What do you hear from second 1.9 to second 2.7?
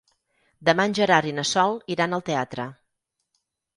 iran al teatre.